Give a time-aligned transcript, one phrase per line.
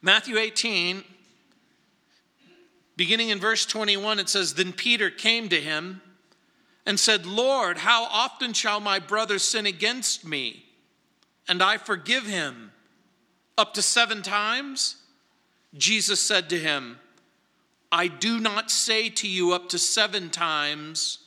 [0.00, 1.02] Matthew 18,
[2.96, 6.00] beginning in verse 21, it says, Then Peter came to him
[6.86, 10.64] and said, Lord, how often shall my brother sin against me
[11.48, 12.72] and I forgive him?
[13.56, 14.96] Up to seven times?
[15.74, 16.98] Jesus said to him,
[17.90, 21.18] I do not say to you up to seven times,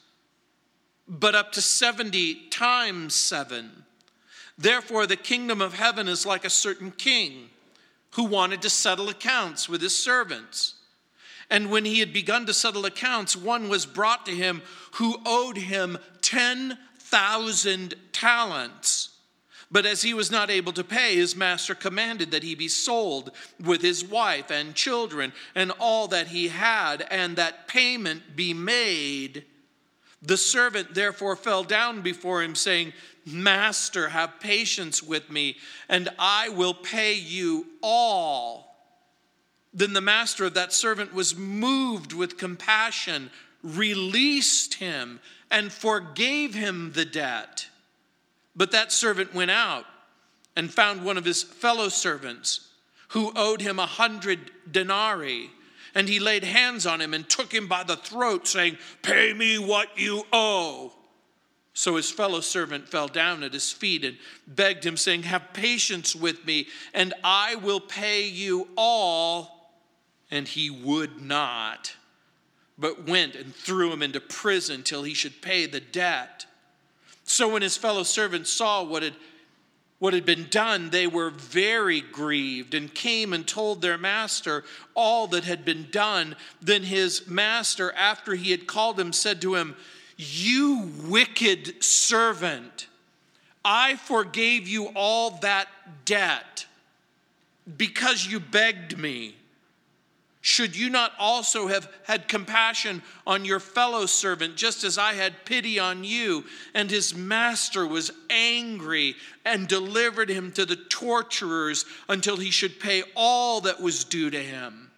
[1.09, 3.83] but up to 70 times seven.
[4.57, 7.49] Therefore, the kingdom of heaven is like a certain king
[8.11, 10.75] who wanted to settle accounts with his servants.
[11.49, 14.61] And when he had begun to settle accounts, one was brought to him
[14.93, 19.09] who owed him 10,000 talents.
[19.69, 23.31] But as he was not able to pay, his master commanded that he be sold
[23.59, 29.45] with his wife and children and all that he had, and that payment be made.
[30.21, 32.91] The servant therefore fell down before him, saying,
[33.25, 35.57] Master, have patience with me,
[35.87, 38.75] and I will pay you all.
[39.73, 43.29] Then the master of that servant was moved with compassion,
[43.63, 47.67] released him, and forgave him the debt.
[48.55, 49.85] But that servant went out
[50.55, 52.67] and found one of his fellow servants
[53.09, 55.49] who owed him a hundred denarii.
[55.93, 59.57] And he laid hands on him and took him by the throat, saying, Pay me
[59.57, 60.93] what you owe.
[61.81, 64.15] So his fellow servant fell down at his feet and
[64.45, 69.73] begged him, saying, Have patience with me, and I will pay you all.
[70.29, 71.95] And he would not,
[72.77, 76.45] but went and threw him into prison till he should pay the debt.
[77.23, 79.15] So when his fellow servants saw what had
[79.97, 85.25] what had been done, they were very grieved and came and told their master all
[85.29, 86.35] that had been done.
[86.61, 89.75] Then his master, after he had called him, said to him,
[90.21, 92.87] you wicked servant,
[93.63, 95.67] I forgave you all that
[96.05, 96.65] debt
[97.77, 99.35] because you begged me.
[100.43, 105.45] Should you not also have had compassion on your fellow servant, just as I had
[105.45, 106.45] pity on you?
[106.73, 109.15] And his master was angry
[109.45, 114.41] and delivered him to the torturers until he should pay all that was due to
[114.41, 114.89] him.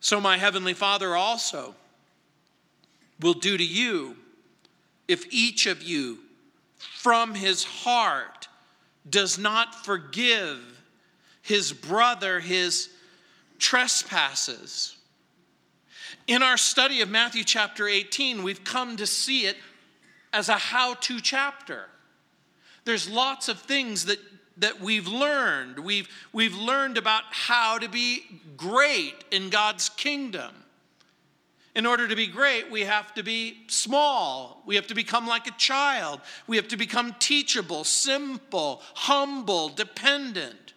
[0.00, 1.76] So my heavenly Father also
[3.20, 4.16] will do to you
[5.10, 6.18] if each of you
[6.78, 8.46] from his heart
[9.08, 10.58] does not forgive
[11.42, 12.88] his brother his
[13.58, 14.96] trespasses.
[16.28, 19.56] In our study of Matthew chapter 18, we've come to see it
[20.32, 21.86] as a how to chapter.
[22.84, 24.18] There's lots of things that,
[24.58, 25.80] that we've learned.
[25.80, 28.22] We've, we've learned about how to be
[28.56, 30.54] great in God's kingdom.
[31.74, 34.62] In order to be great, we have to be small.
[34.66, 36.20] We have to become like a child.
[36.46, 40.74] We have to become teachable, simple, humble, dependent.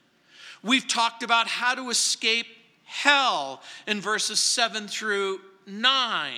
[0.61, 2.45] We've talked about how to escape
[2.83, 6.33] hell in verses 7 through 9.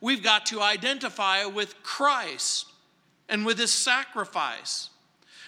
[0.00, 2.66] We've got to identify with Christ
[3.28, 4.90] and with his sacrifice.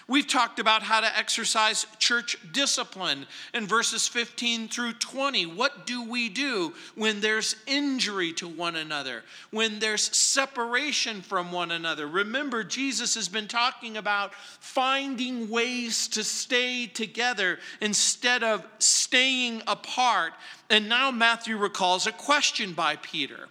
[0.09, 5.47] We've talked about how to exercise church discipline in verses 15 through 20.
[5.47, 11.71] What do we do when there's injury to one another, when there's separation from one
[11.71, 12.07] another?
[12.07, 20.31] Remember, Jesus has been talking about finding ways to stay together instead of staying apart.
[20.69, 23.49] And now Matthew recalls a question by Peter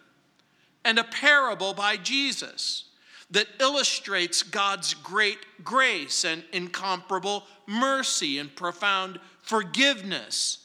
[0.87, 2.85] and a parable by Jesus
[3.31, 10.59] that illustrates God's great grace and incomparable mercy and profound forgiveness.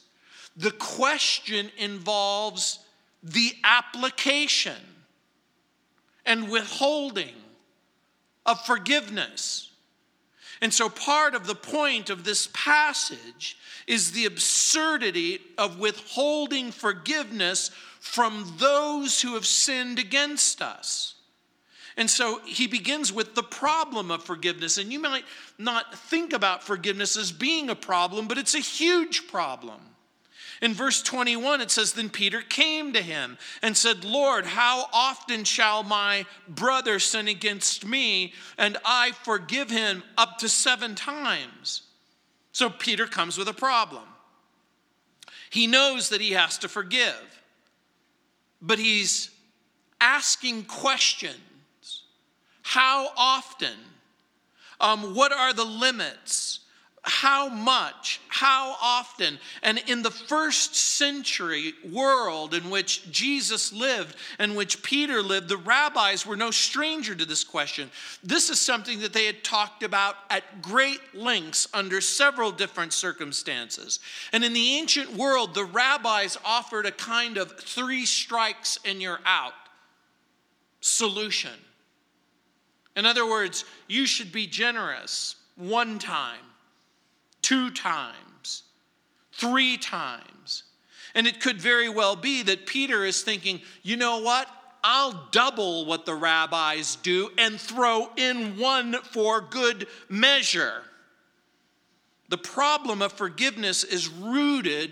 [0.56, 2.78] The question involves
[3.22, 4.76] the application
[6.24, 7.34] and withholding
[8.46, 9.70] of forgiveness.
[10.60, 13.56] And so, part of the point of this passage
[13.86, 21.14] is the absurdity of withholding forgiveness from those who have sinned against us.
[21.96, 24.78] And so he begins with the problem of forgiveness.
[24.78, 25.24] And you might
[25.58, 29.80] not think about forgiveness as being a problem, but it's a huge problem.
[30.62, 35.44] In verse 21, it says, Then Peter came to him and said, Lord, how often
[35.44, 41.82] shall my brother sin against me and I forgive him up to seven times?
[42.52, 44.04] So Peter comes with a problem.
[45.50, 47.42] He knows that he has to forgive,
[48.62, 49.30] but he's
[50.00, 51.40] asking questions
[52.62, 53.76] how often?
[54.80, 56.60] Um, what are the limits?
[57.04, 59.38] how much, how often.
[59.62, 65.56] And in the first century world in which Jesus lived, and which Peter lived, the
[65.56, 67.90] rabbis were no stranger to this question.
[68.22, 73.98] This is something that they had talked about at great lengths under several different circumstances.
[74.32, 79.20] And in the ancient world, the rabbis offered a kind of three strikes and you're
[79.26, 79.54] out
[80.80, 81.50] solution.
[82.96, 86.40] In other words, you should be generous one time
[87.42, 88.62] two times,
[89.32, 90.62] three times.
[91.14, 94.48] And it could very well be that Peter is thinking, you know what?
[94.82, 100.82] I'll double what the rabbis do and throw in one for good measure.
[102.30, 104.90] The problem of forgiveness is rooted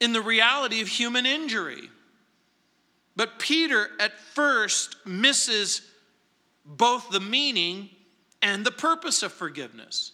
[0.00, 1.90] in the reality of human injury.
[3.14, 5.82] But Peter at first misses
[6.66, 7.88] both the meaning
[8.42, 10.12] and the purpose of forgiveness.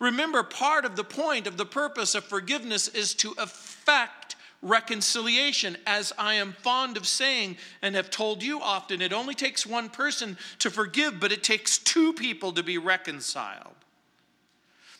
[0.00, 5.76] Remember, part of the point of the purpose of forgiveness is to effect reconciliation.
[5.86, 9.88] As I am fond of saying and have told you often, it only takes one
[9.88, 13.74] person to forgive, but it takes two people to be reconciled.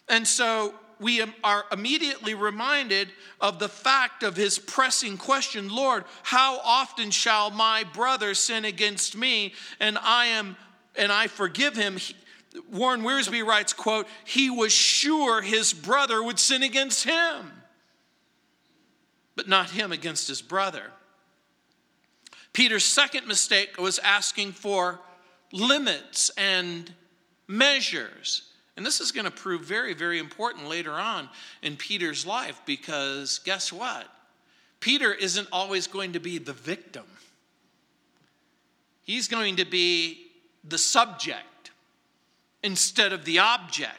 [0.09, 3.11] And so we are immediately reminded
[3.41, 9.17] of the fact of his pressing question Lord, how often shall my brother sin against
[9.17, 10.57] me and I am
[10.97, 11.99] and I forgive him?
[12.71, 17.51] Warren Wiersbe writes, quote, he was sure his brother would sin against him,
[19.35, 20.85] but not him against his brother.
[22.53, 25.01] Peter's second mistake was asking for
[25.53, 26.93] limits and
[27.49, 28.52] measures.
[28.77, 31.29] And this is going to prove very, very important later on
[31.63, 34.07] in Peter's life because guess what?
[34.81, 37.05] Peter isn't always going to be the victim,
[39.03, 40.27] he's going to be
[40.65, 41.71] the subject
[42.63, 43.99] instead of the object.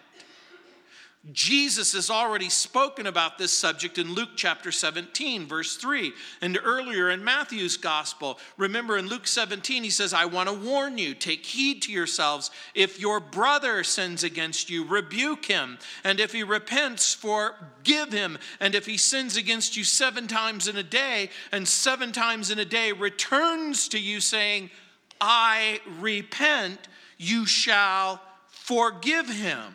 [1.31, 6.11] Jesus has already spoken about this subject in Luke chapter 17, verse 3,
[6.41, 8.39] and earlier in Matthew's gospel.
[8.57, 12.51] Remember in Luke 17, he says, I want to warn you, take heed to yourselves.
[12.75, 15.77] If your brother sins against you, rebuke him.
[16.03, 18.37] And if he repents, forgive him.
[18.59, 22.59] And if he sins against you seven times in a day, and seven times in
[22.59, 24.71] a day returns to you saying,
[25.21, 26.79] I repent,
[27.17, 29.73] you shall forgive him.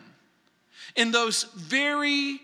[0.99, 2.41] In those very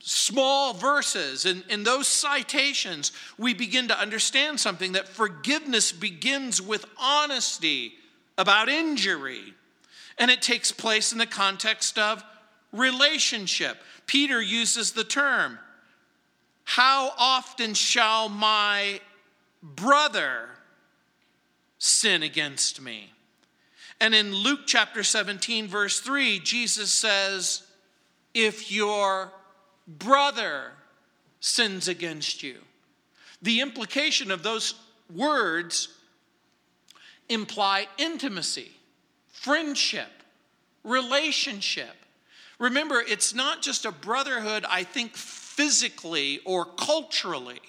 [0.00, 6.84] small verses, in, in those citations, we begin to understand something that forgiveness begins with
[6.98, 7.94] honesty
[8.36, 9.54] about injury.
[10.18, 12.22] And it takes place in the context of
[12.70, 13.78] relationship.
[14.06, 15.58] Peter uses the term,
[16.64, 19.00] How often shall my
[19.62, 20.50] brother
[21.78, 23.14] sin against me?
[24.00, 27.62] And in Luke chapter 17, verse 3, Jesus says,
[28.32, 29.32] If your
[29.86, 30.72] brother
[31.40, 32.58] sins against you.
[33.42, 34.74] The implication of those
[35.14, 35.88] words
[37.28, 38.72] imply intimacy,
[39.28, 40.10] friendship,
[40.82, 41.94] relationship.
[42.58, 47.60] Remember, it's not just a brotherhood, I think, physically or culturally,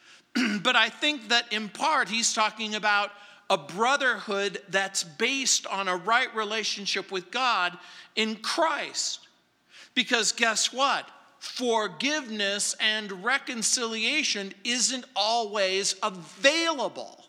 [0.62, 3.10] but I think that in part he's talking about
[3.50, 7.76] a brotherhood that's based on a right relationship with God
[8.16, 9.28] in Christ.
[9.94, 11.08] Because guess what?
[11.38, 17.24] Forgiveness and reconciliation isn't always available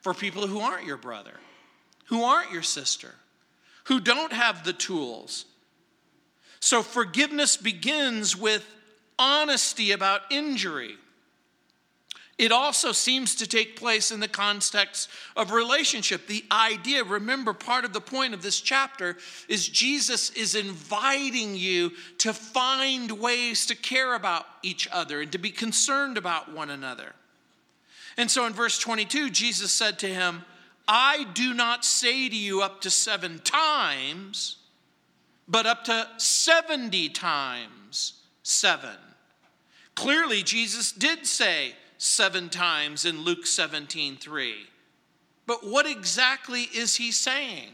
[0.00, 1.34] for people who aren't your brother,
[2.06, 3.14] who aren't your sister,
[3.84, 5.44] who don't have the tools.
[6.58, 8.66] So forgiveness begins with
[9.18, 10.96] honesty about injury.
[12.38, 16.26] It also seems to take place in the context of relationship.
[16.26, 19.16] The idea, remember, part of the point of this chapter
[19.48, 25.38] is Jesus is inviting you to find ways to care about each other and to
[25.38, 27.12] be concerned about one another.
[28.16, 30.44] And so in verse 22, Jesus said to him,
[30.88, 34.56] I do not say to you up to seven times,
[35.46, 38.96] but up to 70 times seven.
[39.94, 44.54] Clearly, Jesus did say seven times in Luke 17 3.
[45.46, 47.70] But what exactly is he saying?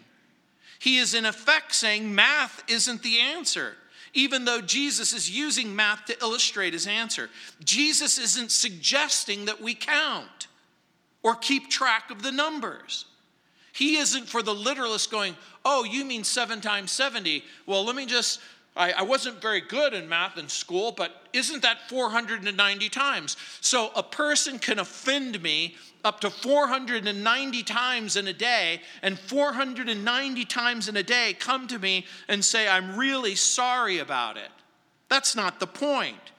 [0.79, 3.75] He is in effect saying math isn't the answer,
[4.13, 7.31] even though Jesus is using math to illustrate his answer.
[7.65, 10.47] Jesus isn't suggesting that we count
[11.23, 13.07] or keep track of the numbers.
[13.73, 17.45] He isn't for the literalist going, oh, you mean seven times 70.
[17.67, 18.41] Well, let me just
[18.79, 23.37] I, I wasn't very good in math in school, but isn't that 490 times?
[23.61, 30.45] So a person can offend me up to 490 times in a day, and 490
[30.45, 34.51] times in a day come to me and say, I'm really sorry about it.
[35.09, 36.33] That's not the point.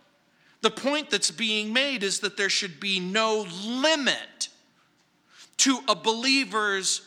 [0.62, 4.48] The point that's being made is that there should be no limit
[5.58, 7.02] to a believer's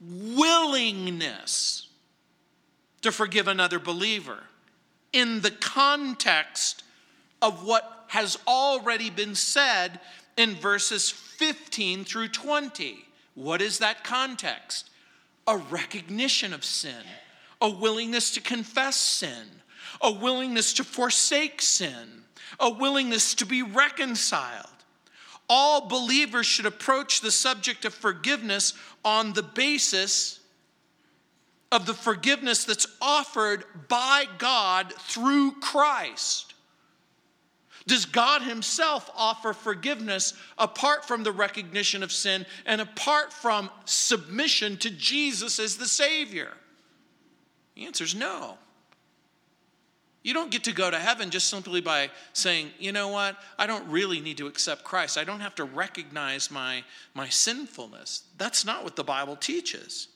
[0.00, 1.88] willingness
[3.00, 4.42] to forgive another believer
[5.18, 6.84] in the context
[7.42, 9.98] of what has already been said
[10.36, 13.04] in verses 15 through 20.
[13.34, 14.90] What is that context?
[15.48, 17.02] A recognition of sin,
[17.60, 19.46] a willingness to confess sin,
[20.00, 22.22] a willingness to forsake sin,
[22.60, 24.66] a willingness to be reconciled.
[25.48, 30.37] All believers should approach the subject of forgiveness on the basis
[31.70, 36.54] of the forgiveness that's offered by God through Christ.
[37.86, 44.76] Does God Himself offer forgiveness apart from the recognition of sin and apart from submission
[44.78, 46.52] to Jesus as the Savior?
[47.74, 48.58] The answer is no.
[50.22, 53.66] You don't get to go to heaven just simply by saying, you know what, I
[53.66, 55.16] don't really need to accept Christ.
[55.16, 56.84] I don't have to recognize my,
[57.14, 58.24] my sinfulness.
[58.36, 60.08] That's not what the Bible teaches.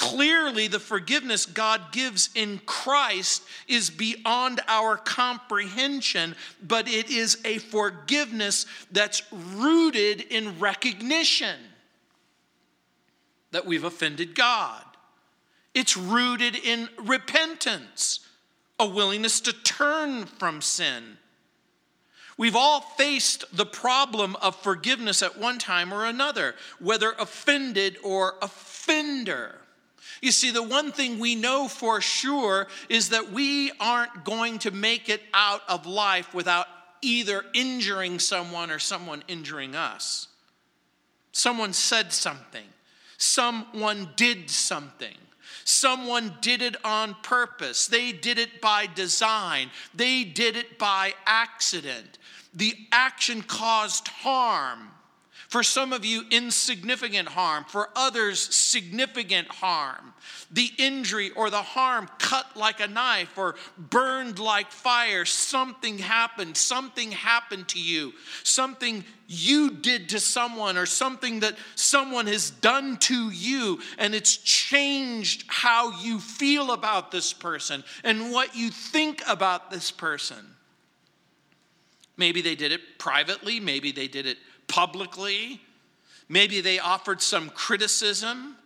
[0.00, 7.58] Clearly, the forgiveness God gives in Christ is beyond our comprehension, but it is a
[7.58, 11.54] forgiveness that's rooted in recognition
[13.50, 14.82] that we've offended God.
[15.74, 18.20] It's rooted in repentance,
[18.78, 21.18] a willingness to turn from sin.
[22.38, 28.36] We've all faced the problem of forgiveness at one time or another, whether offended or
[28.40, 29.60] offender.
[30.20, 34.70] You see, the one thing we know for sure is that we aren't going to
[34.70, 36.66] make it out of life without
[37.02, 40.28] either injuring someone or someone injuring us.
[41.32, 42.66] Someone said something,
[43.16, 45.14] someone did something.
[45.64, 47.86] Someone did it on purpose.
[47.86, 49.70] They did it by design.
[49.94, 52.18] They did it by accident.
[52.54, 54.90] The action caused harm.
[55.50, 57.64] For some of you, insignificant harm.
[57.64, 60.14] For others, significant harm.
[60.52, 65.24] The injury or the harm cut like a knife or burned like fire.
[65.24, 66.56] Something happened.
[66.56, 68.12] Something happened to you.
[68.44, 74.36] Something you did to someone or something that someone has done to you, and it's
[74.36, 80.44] changed how you feel about this person and what you think about this person.
[82.16, 84.38] Maybe they did it privately, maybe they did it
[84.70, 85.60] publicly.
[86.28, 88.56] Maybe they offered some criticism.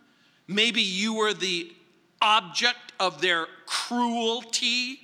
[0.47, 1.73] Maybe you were the
[2.21, 4.99] object of their cruelty.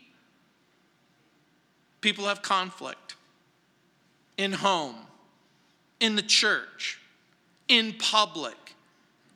[2.00, 3.16] People have conflict
[4.38, 4.96] in home,
[6.00, 7.00] in the church,
[7.68, 8.76] in public,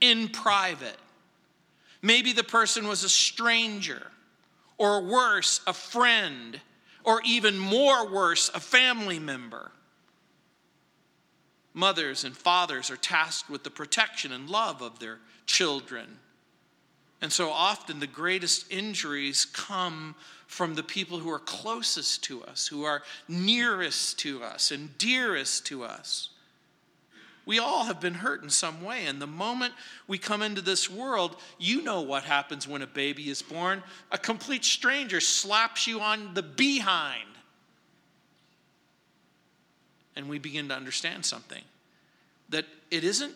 [0.02, 0.98] in private.
[2.02, 4.12] Maybe the person was a stranger,
[4.78, 6.62] or worse, a friend,
[7.04, 9.72] or even more worse, a family member
[11.76, 16.20] mothers and fathers are tasked with the protection and love of their children.
[17.22, 20.16] And so often the greatest injuries come
[20.48, 25.66] from the people who are closest to us, who are nearest to us and dearest
[25.68, 26.30] to us.
[27.46, 29.06] We all have been hurt in some way.
[29.06, 29.74] And the moment
[30.08, 33.84] we come into this world, you know what happens when a baby is born.
[34.12, 37.35] A complete stranger slaps you on the behind
[40.16, 41.64] and we begin to understand something
[42.50, 43.34] that it isn't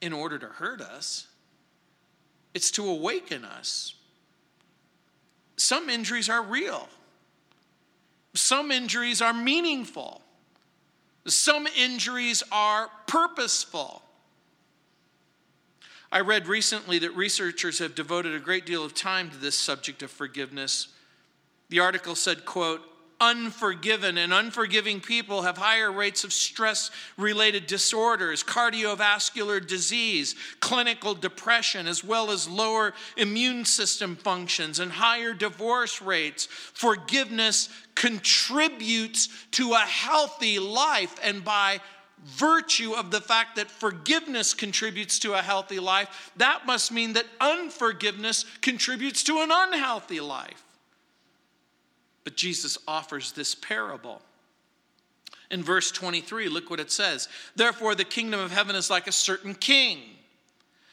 [0.00, 1.26] in order to hurt us,
[2.54, 3.94] it's to awaken us.
[5.56, 6.88] Some injuries are real,
[8.34, 10.22] some injuries are meaningful,
[11.26, 14.02] some injuries are purposeful.
[16.12, 20.02] I read recently that researchers have devoted a great deal of time to this subject
[20.02, 20.88] of forgiveness.
[21.68, 22.82] The article said, quote,
[23.20, 31.86] unforgiven and unforgiving people have higher rates of stress related disorders, cardiovascular disease, clinical depression,
[31.86, 36.46] as well as lower immune system functions and higher divorce rates.
[36.46, 41.80] Forgiveness contributes to a healthy life, and by
[42.24, 47.26] virtue of the fact that forgiveness contributes to a healthy life, that must mean that
[47.40, 50.64] unforgiveness contributes to an unhealthy life.
[52.24, 54.22] But Jesus offers this parable.
[55.50, 57.28] In verse 23, look what it says.
[57.56, 59.98] Therefore, the kingdom of heaven is like a certain king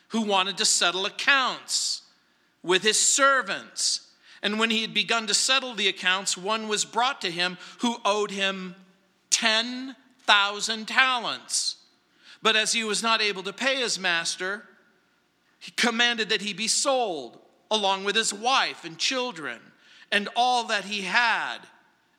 [0.10, 2.02] who wanted to settle accounts
[2.64, 4.08] with his servants.
[4.42, 7.98] And when he had begun to settle the accounts, one was brought to him who
[8.06, 8.76] owed him
[9.30, 11.76] 10,000 talents.
[12.42, 14.64] But as he was not able to pay his master,
[15.60, 19.60] he commanded that he be sold along with his wife and children
[20.12, 21.60] and all that he had,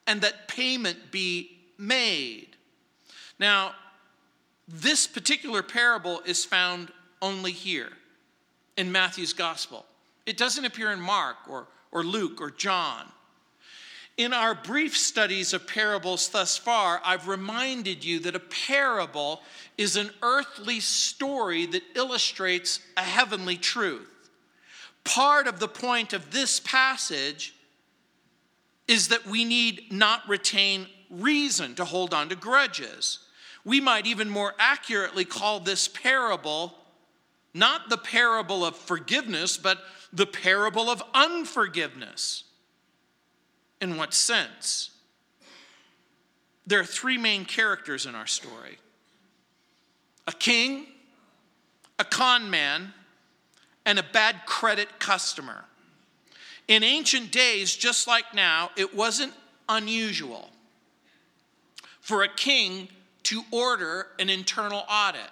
[0.07, 2.57] and that payment be made.
[3.39, 3.73] Now,
[4.67, 6.93] this particular parable is found
[7.23, 7.91] only here
[8.77, 9.87] in Matthew's gospel.
[10.27, 13.07] It doesn't appear in Mark or, or Luke or John.
[14.19, 19.43] In our brief studies of parables thus far, I've reminded you that a parable
[19.79, 24.31] is an earthly story that illustrates a heavenly truth.
[25.05, 27.55] Part of the point of this passage
[28.89, 33.21] is that we need not retain reason to hold on to grudges.
[33.65, 36.75] We might even more accurately call this parable
[37.55, 39.79] not the parable of forgiveness, but
[40.13, 42.45] the parable of unforgiveness.
[43.81, 44.91] In what sense?
[46.67, 48.79] There are three main characters in our story
[50.27, 50.87] a king,
[51.99, 52.93] a con man,
[53.87, 55.65] and a bad credit customer.
[56.69, 59.33] In ancient days, just like now, it wasn't
[59.69, 60.51] unusual
[62.01, 62.89] for a king
[63.25, 65.31] to order an internal audit.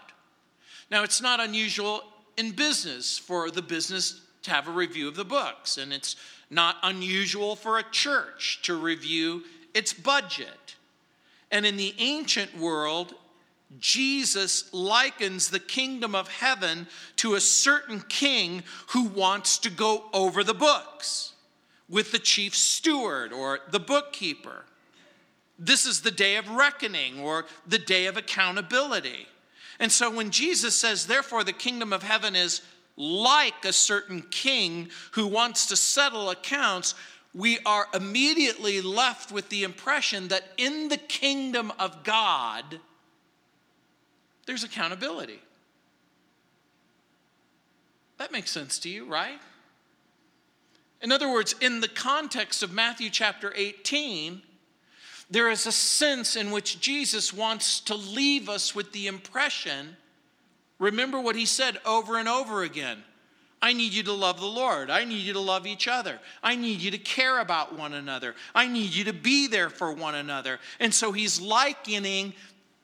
[0.90, 2.02] Now, it's not unusual
[2.36, 6.16] in business for the business to have a review of the books, and it's
[6.50, 9.42] not unusual for a church to review
[9.74, 10.76] its budget.
[11.50, 13.14] And in the ancient world,
[13.78, 20.44] Jesus likens the kingdom of heaven to a certain king who wants to go over
[20.44, 21.34] the books
[21.88, 24.64] with the chief steward or the bookkeeper.
[25.58, 29.26] This is the day of reckoning or the day of accountability.
[29.78, 32.62] And so when Jesus says, therefore, the kingdom of heaven is
[32.96, 36.94] like a certain king who wants to settle accounts,
[37.34, 42.80] we are immediately left with the impression that in the kingdom of God,
[44.46, 45.40] there's accountability.
[48.18, 49.38] That makes sense to you, right?
[51.02, 54.40] In other words, in the context of Matthew chapter 18,
[55.30, 59.96] there is a sense in which Jesus wants to leave us with the impression
[60.78, 63.02] remember what he said over and over again
[63.62, 64.90] I need you to love the Lord.
[64.90, 66.20] I need you to love each other.
[66.42, 68.34] I need you to care about one another.
[68.54, 70.60] I need you to be there for one another.
[70.78, 72.34] And so he's likening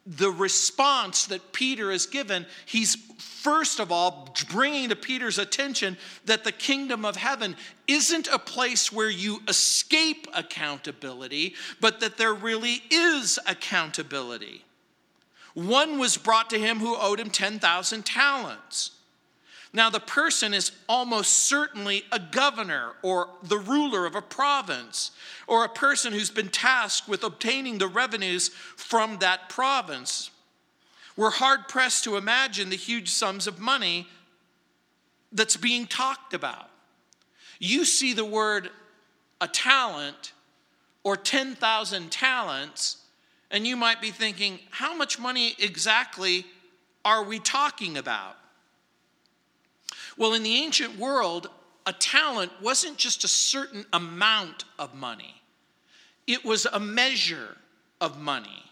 [0.07, 6.45] the response that Peter is given, he's first of all bringing to Peter's attention that
[6.45, 12.83] the kingdom of heaven isn't a place where you escape accountability, but that there really
[12.91, 14.65] is accountability.
[15.55, 18.93] One was brought to him who owed him 10,000 talents.
[19.75, 25.13] Now, the person is almost certainly a governor or the ruler of a province
[25.47, 30.31] or a person who's been tasked with obtaining the revenues from that province.
[31.17, 34.09] We're hard pressed to imagine the huge sums of money
[35.33, 36.69] that's being talked about.
[37.59, 38.71] You see the word
[39.41, 40.33] a talent
[41.03, 42.99] or 10,000 talents,
[43.51, 46.45] and you might be thinking, how much money exactly
[47.05, 48.37] are we talking about?
[50.17, 51.49] Well, in the ancient world,
[51.87, 55.35] a talent wasn't just a certain amount of money,
[56.27, 57.57] it was a measure
[58.01, 58.63] of money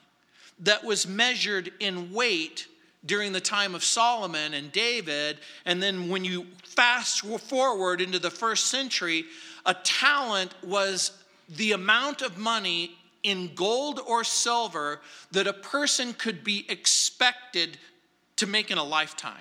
[0.61, 2.66] that was measured in weight
[3.07, 5.38] during the time of Solomon and David.
[5.64, 9.24] And then when you fast forward into the first century,
[9.64, 11.12] a talent was
[11.48, 15.00] the amount of money in gold or silver
[15.33, 17.79] that a person could be expected
[18.37, 19.35] to make in a lifetime.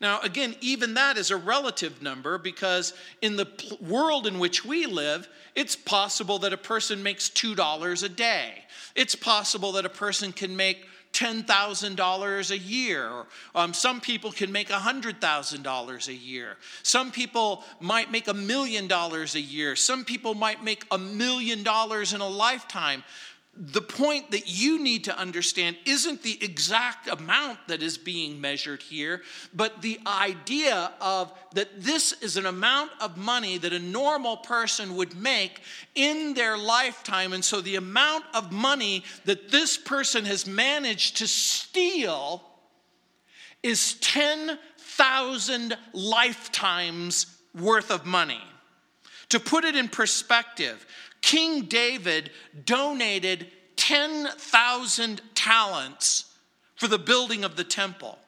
[0.00, 3.46] Now, again, even that is a relative number because in the
[3.80, 8.64] world in which we live, it's possible that a person makes $2 a day.
[8.94, 13.10] It's possible that a person can make $10,000 a year.
[13.54, 16.56] Um, some people can make $100,000 a year.
[16.82, 19.74] Some people might make a million dollars a year.
[19.74, 23.02] Some people might make a million dollars in a lifetime
[23.62, 28.80] the point that you need to understand isn't the exact amount that is being measured
[28.80, 29.20] here,
[29.52, 34.96] but the idea of that this is an amount of money that a normal person
[34.96, 35.60] would make
[35.94, 37.34] in their lifetime.
[37.34, 42.42] And so the amount of money that this person has managed to steal
[43.62, 48.40] is 10,000 lifetimes worth of money.
[49.28, 50.86] To put it in perspective,
[51.22, 52.30] King David
[52.64, 56.36] donated 10,000 talents
[56.76, 58.18] for the building of the temple.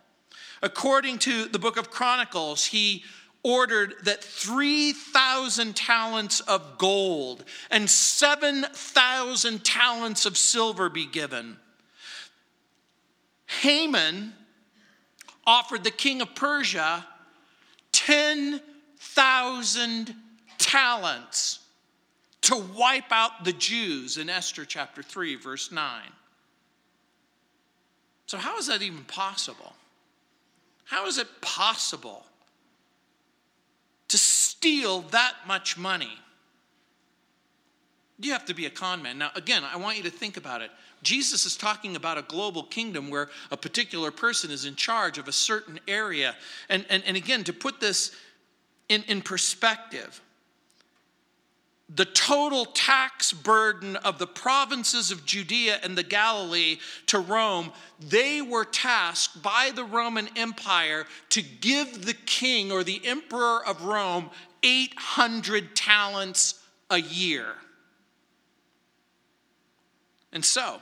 [0.63, 3.05] According to the book of Chronicles, he
[3.43, 11.57] ordered that 3,000 talents of gold and 7,000 talents of silver be given.
[13.63, 14.35] Haman
[15.45, 17.07] offered the king of Persia
[17.93, 20.15] 10,000
[20.59, 21.59] talents
[22.43, 26.03] to wipe out the Jews in Esther chapter 3, verse 9.
[28.27, 29.73] So, how is that even possible?
[30.85, 32.25] How is it possible
[34.09, 36.19] to steal that much money?
[38.19, 39.19] You have to be a con man.
[39.19, 40.71] Now, again, I want you to think about it.
[41.03, 45.27] Jesus is talking about a global kingdom where a particular person is in charge of
[45.29, 46.37] a certain area.
[46.69, 48.13] And, and, and again, to put this
[48.89, 50.21] in, in perspective,
[51.88, 58.40] the total tax burden of the provinces of Judea and the Galilee to Rome, they
[58.40, 64.31] were tasked by the Roman Empire to give the king or the emperor of Rome
[64.62, 67.55] 800 talents a year.
[70.33, 70.81] And so,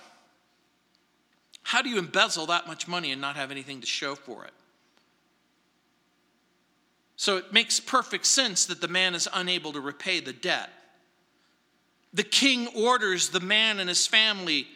[1.63, 4.53] how do you embezzle that much money and not have anything to show for it?
[7.17, 10.71] So it makes perfect sense that the man is unable to repay the debt.
[12.13, 14.67] The king orders the man and his family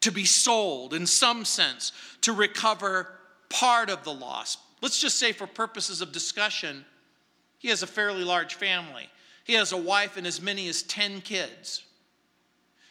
[0.00, 3.10] to be sold in some sense to recover
[3.50, 4.56] part of the loss.
[4.80, 6.84] Let's just say, for purposes of discussion,
[7.58, 9.08] he has a fairly large family.
[9.44, 11.82] He has a wife and as many as 10 kids.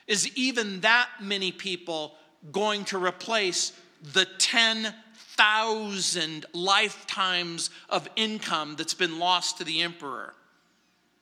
[0.08, 2.16] Is even that many people
[2.52, 3.74] going to replace
[4.14, 10.34] the 10,000 lifetimes of income that's been lost to the emperor?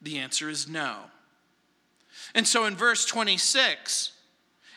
[0.02, 0.98] The answer is no.
[2.36, 4.12] And so in verse 26,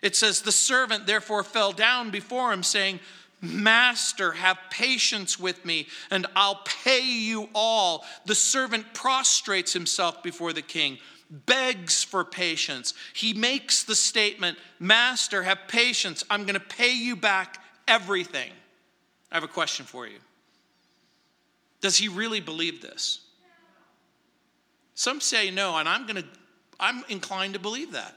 [0.01, 3.01] it says, The servant therefore fell down before him, saying,
[3.43, 8.05] Master, have patience with me, and I'll pay you all.
[8.25, 10.99] The servant prostrates himself before the king
[11.31, 12.95] begs for patience.
[13.13, 16.25] He makes the statement, Master, have patience.
[16.31, 18.51] I'm going to pay you back everything.
[19.31, 20.19] I have a question for you.
[21.81, 23.21] Does he really believe this?
[24.95, 26.29] Some say no, and I'm going to
[26.81, 28.15] I'm inclined to believe that.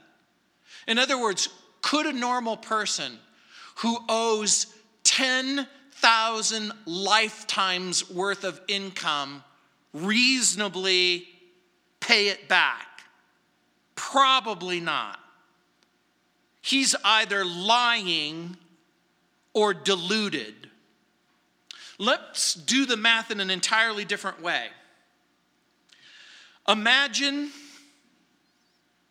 [0.86, 1.48] In other words,
[1.80, 3.18] could a normal person
[3.76, 4.66] who owes
[5.04, 9.42] 10,000 lifetimes worth of income
[9.92, 11.28] reasonably
[12.00, 12.86] pay it back?
[13.94, 15.18] Probably not.
[16.60, 18.56] He's either lying
[19.52, 20.54] or deluded.
[21.98, 24.66] Let's do the math in an entirely different way.
[26.68, 27.50] Imagine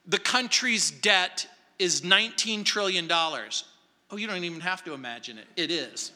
[0.05, 1.47] the country's debt
[1.79, 3.07] is $19 trillion.
[3.11, 6.11] Oh, you don't even have to imagine it, it is.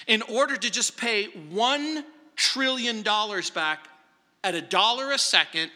[0.08, 2.04] In order to just pay $1
[2.36, 3.04] trillion
[3.54, 3.88] back,
[4.44, 5.72] at a dollar a second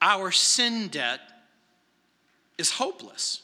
[0.02, 1.22] Our sin debt
[2.58, 3.42] is hopeless.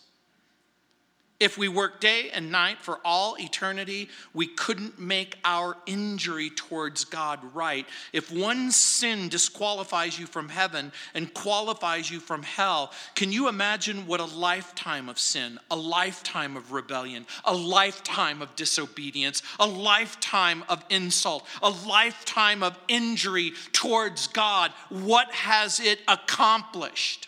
[1.40, 7.06] If we work day and night for all eternity, we couldn't make our injury towards
[7.06, 7.86] God right.
[8.12, 14.08] If one sin disqualifies you from heaven and qualifies you from hell, can you imagine
[14.08, 20.64] what a lifetime of sin, a lifetime of rebellion, a lifetime of disobedience, a lifetime
[20.68, 27.28] of insult, a lifetime of injury towards God, what has it accomplished?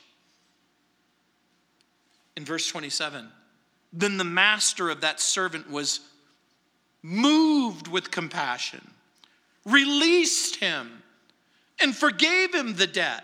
[2.35, 3.29] In verse 27,
[3.91, 5.99] then the master of that servant was
[7.01, 8.87] moved with compassion,
[9.65, 11.03] released him,
[11.81, 13.23] and forgave him the debt.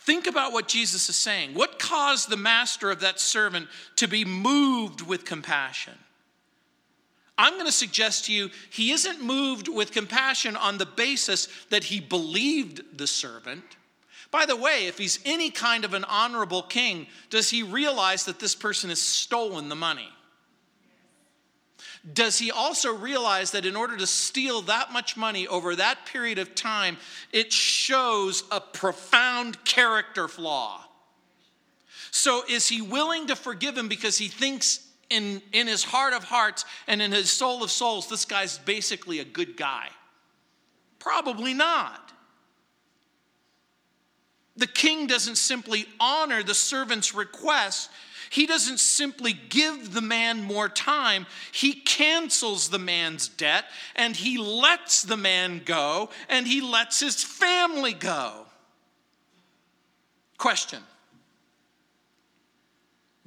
[0.00, 1.54] Think about what Jesus is saying.
[1.54, 5.94] What caused the master of that servant to be moved with compassion?
[7.36, 11.84] I'm going to suggest to you he isn't moved with compassion on the basis that
[11.84, 13.64] he believed the servant.
[14.30, 18.38] By the way, if he's any kind of an honorable king, does he realize that
[18.38, 20.08] this person has stolen the money?
[22.14, 26.38] Does he also realize that in order to steal that much money over that period
[26.38, 26.96] of time,
[27.32, 30.82] it shows a profound character flaw?
[32.10, 36.24] So, is he willing to forgive him because he thinks in, in his heart of
[36.24, 39.88] hearts and in his soul of souls, this guy's basically a good guy?
[40.98, 42.12] Probably not.
[44.60, 47.90] The king doesn't simply honor the servant's request,
[48.28, 53.64] he doesn't simply give the man more time, he cancels the man's debt
[53.96, 58.44] and he lets the man go and he lets his family go.
[60.36, 60.82] Question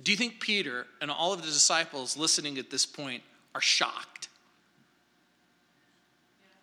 [0.04, 3.24] Do you think Peter and all of the disciples listening at this point
[3.56, 4.30] are shocked?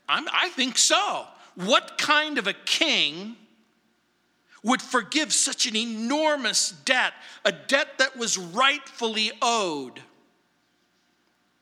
[0.09, 1.27] I'm, I think so.
[1.57, 3.35] What kind of a king?
[4.63, 7.13] Would forgive such an enormous debt,
[7.45, 10.03] a debt that was rightfully owed.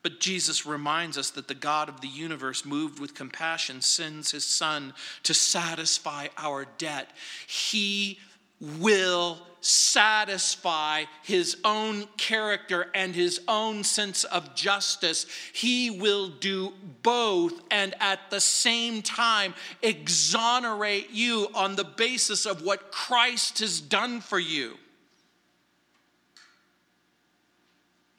[0.01, 4.45] But Jesus reminds us that the God of the universe, moved with compassion, sends his
[4.45, 7.11] Son to satisfy our debt.
[7.47, 8.19] He
[8.61, 15.25] will satisfy his own character and his own sense of justice.
[15.53, 22.61] He will do both and at the same time exonerate you on the basis of
[22.63, 24.77] what Christ has done for you.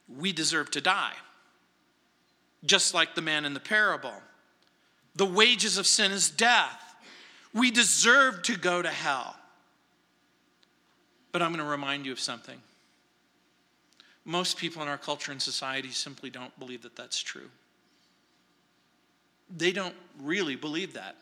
[0.07, 1.13] We deserve to die,
[2.65, 4.13] just like the man in the parable.
[5.15, 6.95] The wages of sin is death.
[7.53, 9.35] We deserve to go to hell.
[11.31, 12.59] But I'm going to remind you of something.
[14.25, 17.49] Most people in our culture and society simply don't believe that that's true.
[19.55, 21.15] They don't really believe that.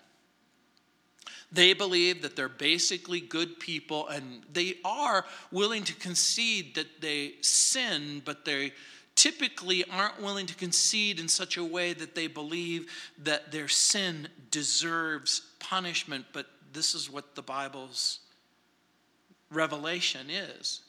[1.51, 7.33] They believe that they're basically good people and they are willing to concede that they
[7.41, 8.73] sin, but they
[9.15, 14.27] typically aren't willing to concede in such a way that they believe that their sin
[14.51, 16.25] deserves punishment.
[16.33, 18.19] But this is what the Bible's
[19.51, 20.81] revelation is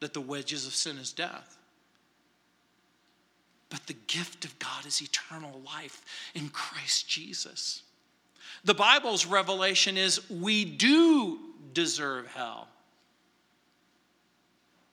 [0.00, 1.56] that the wages of sin is death.
[3.68, 6.02] But the gift of God is eternal life
[6.34, 7.82] in Christ Jesus.
[8.64, 11.38] The Bible's revelation is we do
[11.72, 12.68] deserve hell.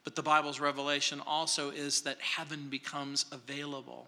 [0.03, 4.07] But the Bible's revelation also is that heaven becomes available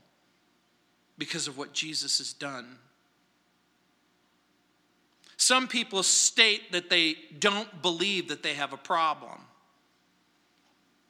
[1.17, 2.77] because of what Jesus has done
[5.39, 9.39] some people state that they don't believe that they have a problem.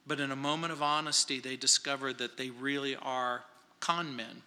[0.06, 3.42] But in a moment of honesty, they discover that they really are
[3.80, 4.42] con men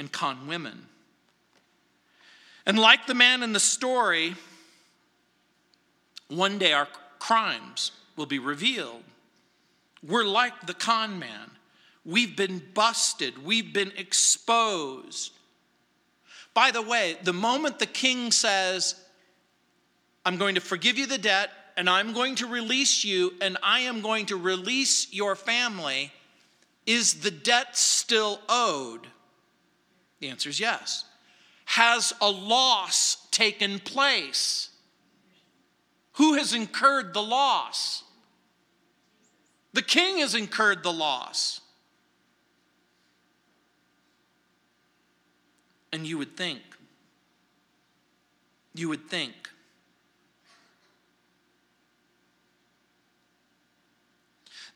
[0.00, 0.86] and con women.
[2.66, 4.34] And like the man in the story,
[6.26, 6.88] one day our
[7.20, 9.04] crimes will be revealed.
[10.04, 11.52] We're like the con man.
[12.04, 15.37] We've been busted, we've been exposed.
[16.58, 18.96] By the way, the moment the king says,
[20.26, 23.82] I'm going to forgive you the debt, and I'm going to release you, and I
[23.82, 26.12] am going to release your family,
[26.84, 29.06] is the debt still owed?
[30.18, 31.04] The answer is yes.
[31.64, 34.70] Has a loss taken place?
[36.14, 38.02] Who has incurred the loss?
[39.74, 41.60] The king has incurred the loss.
[45.92, 46.60] And you would think,
[48.74, 49.34] you would think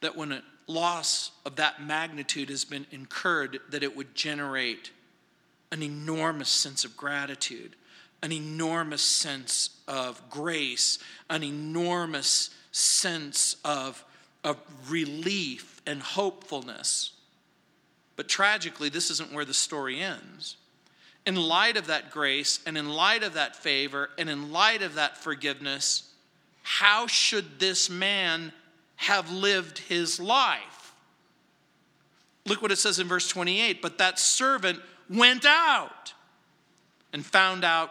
[0.00, 4.90] that when a loss of that magnitude has been incurred, that it would generate
[5.70, 7.76] an enormous sense of gratitude,
[8.22, 10.98] an enormous sense of grace,
[11.30, 14.04] an enormous sense of,
[14.44, 17.12] of relief and hopefulness.
[18.16, 20.56] But tragically, this isn't where the story ends.
[21.24, 24.94] In light of that grace and in light of that favor and in light of
[24.94, 26.10] that forgiveness,
[26.62, 28.52] how should this man
[29.02, 30.94] have lived his life.
[32.46, 34.80] Look what it says in verse 28 But that servant
[35.10, 36.14] went out
[37.12, 37.90] and found out,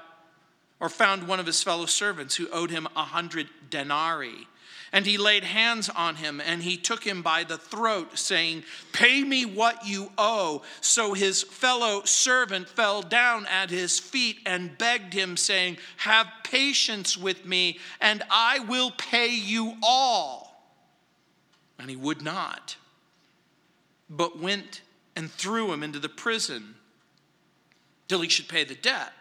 [0.79, 4.47] or found one of his fellow servants who owed him a hundred denarii.
[4.93, 9.23] And he laid hands on him and he took him by the throat, saying, Pay
[9.23, 10.63] me what you owe.
[10.81, 17.17] So his fellow servant fell down at his feet and begged him, saying, Have patience
[17.17, 20.75] with me, and I will pay you all.
[21.79, 22.75] And he would not,
[24.09, 24.81] but went
[25.15, 26.75] and threw him into the prison
[28.09, 29.13] till he should pay the debt.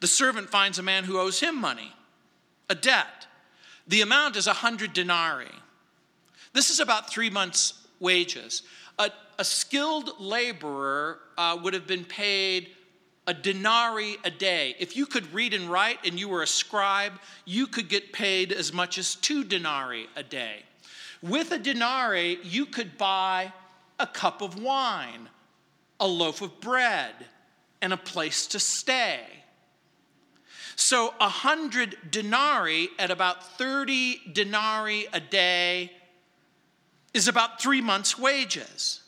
[0.00, 1.94] The servant finds a man who owes him money,
[2.68, 3.26] a debt.
[3.90, 5.48] The amount is a hundred denarii.
[6.52, 8.62] This is about three months' wages.
[9.00, 12.68] A, a skilled laborer uh, would have been paid
[13.26, 14.76] a denarii a day.
[14.78, 18.52] If you could read and write and you were a scribe, you could get paid
[18.52, 20.62] as much as two denarii a day.
[21.20, 23.52] With a denarii, you could buy
[23.98, 25.28] a cup of wine,
[25.98, 27.14] a loaf of bread,
[27.82, 29.24] and a place to stay.
[30.80, 35.92] So a hundred denarii at about 30 denarii a day
[37.12, 39.00] is about three months' wages.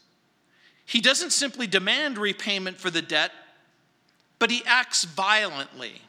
[0.84, 3.32] He doesn't simply demand repayment for the debt,
[4.38, 6.02] but he acts violently.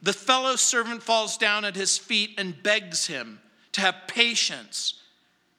[0.00, 3.40] The fellow servant falls down at his feet and begs him
[3.72, 5.00] to have patience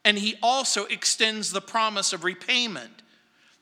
[0.04, 3.02] and he also extends the promise of repayment.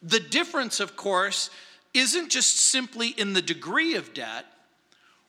[0.03, 1.50] The difference, of course,
[1.92, 4.46] isn't just simply in the degree of debt,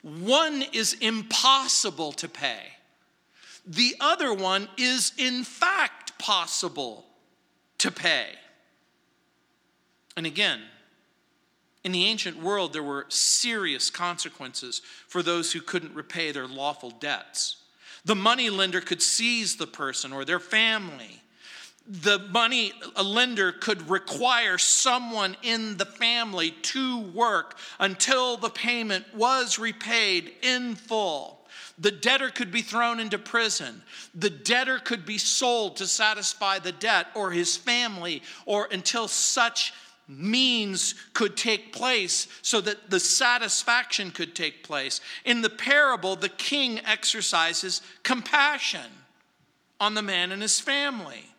[0.01, 2.63] one is impossible to pay,
[3.65, 7.05] the other one is, in fact, possible
[7.77, 8.27] to pay.
[10.17, 10.61] And again,
[11.83, 16.91] in the ancient world, there were serious consequences for those who couldn't repay their lawful
[16.91, 17.57] debts.
[18.05, 21.20] The money lender could seize the person or their family.
[21.87, 29.05] The money a lender could require someone in the family to work until the payment
[29.15, 31.39] was repaid in full.
[31.77, 33.81] The debtor could be thrown into prison.
[34.13, 39.73] The debtor could be sold to satisfy the debt or his family or until such
[40.07, 45.01] means could take place so that the satisfaction could take place.
[45.25, 48.91] In the parable, the king exercises compassion
[49.79, 51.30] on the man and his family.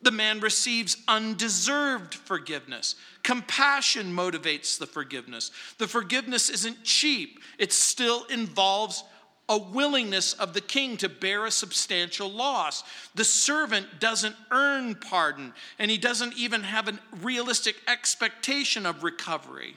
[0.00, 2.94] The man receives undeserved forgiveness.
[3.22, 5.50] Compassion motivates the forgiveness.
[5.78, 9.02] The forgiveness isn't cheap, it still involves
[9.48, 12.84] a willingness of the king to bear a substantial loss.
[13.14, 19.74] The servant doesn't earn pardon, and he doesn't even have a realistic expectation of recovery.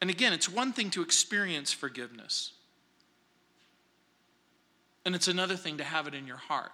[0.00, 2.52] And again, it's one thing to experience forgiveness,
[5.04, 6.72] and it's another thing to have it in your heart.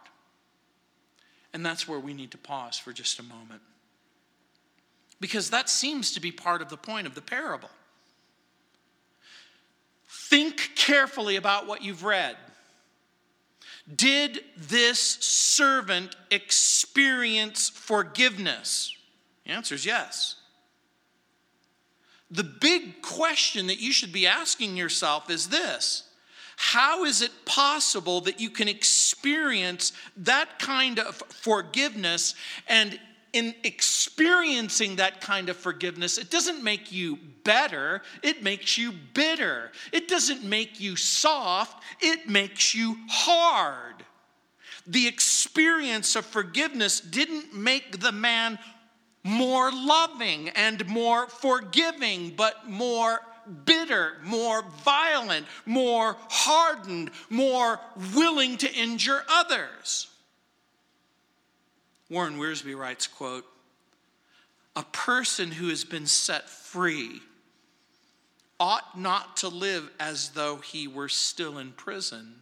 [1.53, 3.63] And that's where we need to pause for just a moment.
[5.21, 7.71] Because that seems to be part of the point of the parable.
[10.09, 12.37] Think carefully about what you've read.
[13.95, 18.95] Did this servant experience forgiveness?
[19.45, 20.37] The answer is yes.
[22.31, 26.08] The big question that you should be asking yourself is this
[26.61, 32.35] How is it possible that you can experience that kind of forgiveness
[32.67, 32.99] and
[33.33, 39.71] in experiencing that kind of forgiveness, it doesn't make you better, it makes you bitter.
[39.93, 44.05] It doesn't make you soft, it makes you hard.
[44.85, 48.59] The experience of forgiveness didn't make the man
[49.23, 53.21] more loving and more forgiving, but more
[53.65, 57.81] bitter, more violent, more hardened, more
[58.15, 60.09] willing to injure others.
[62.11, 63.45] Warren Wiersbe writes, quote,
[64.77, 67.21] a person who has been set free
[68.61, 72.35] ought not to live as though he were still in prison.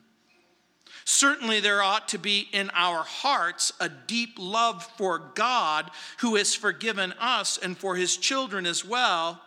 [1.04, 6.54] Certainly, there ought to be in our hearts a deep love for God who has
[6.54, 9.40] forgiven us and for his children as well.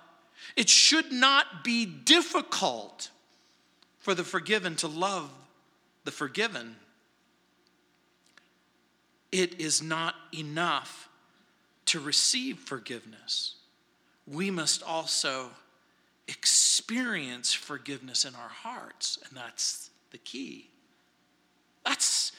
[0.56, 3.10] It should not be difficult
[4.00, 5.32] for the forgiven to love
[6.06, 6.76] the forgiven.
[9.32, 11.10] It is not enough
[11.86, 13.56] to receive forgiveness.
[14.26, 15.50] We must also
[16.28, 20.70] experience forgiveness in our hearts, and that's the key.
[21.86, 22.32] That's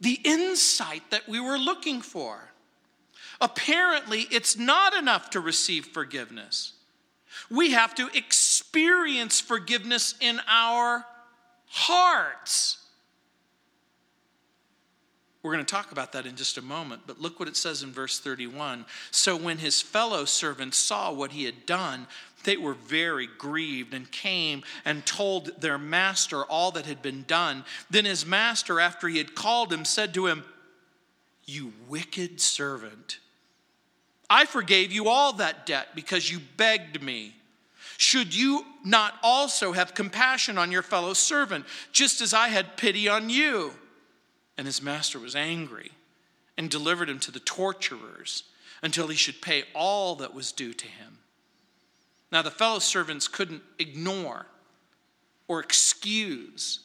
[0.00, 2.50] the insight that we were looking for.
[3.40, 6.72] Apparently, it's not enough to receive forgiveness.
[7.50, 11.04] We have to experience forgiveness in our
[11.66, 12.78] hearts.
[15.42, 17.82] We're going to talk about that in just a moment, but look what it says
[17.82, 18.84] in verse 31.
[19.12, 22.08] So when his fellow servants saw what he had done,
[22.44, 27.64] they were very grieved and came and told their master all that had been done.
[27.88, 30.44] Then his master, after he had called him, said to him,
[31.44, 33.18] You wicked servant,
[34.30, 37.34] I forgave you all that debt because you begged me.
[37.96, 43.08] Should you not also have compassion on your fellow servant, just as I had pity
[43.08, 43.72] on you?
[44.56, 45.90] And his master was angry
[46.56, 48.44] and delivered him to the torturers
[48.82, 51.18] until he should pay all that was due to him.
[52.30, 54.46] Now, the fellow servants couldn't ignore
[55.48, 56.80] or excuse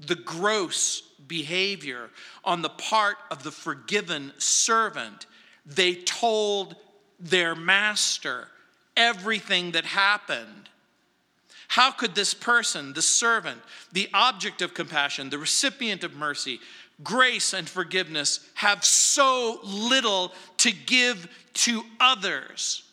[0.00, 2.10] the gross behavior
[2.44, 5.26] on the part of the forgiven servant.
[5.64, 6.76] They told
[7.18, 8.48] their master
[8.96, 10.68] everything that happened.
[11.68, 13.60] How could this person, the servant,
[13.92, 16.60] the object of compassion, the recipient of mercy,
[17.02, 22.84] grace, and forgiveness, have so little to give to others?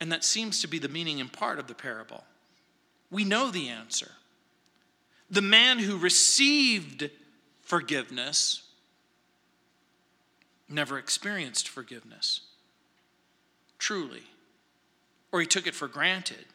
[0.00, 2.24] And that seems to be the meaning in part of the parable.
[3.10, 4.10] We know the answer.
[5.30, 7.10] The man who received
[7.62, 8.62] forgiveness
[10.68, 12.40] never experienced forgiveness,
[13.78, 14.22] truly.
[15.32, 16.46] Or he took it for granted,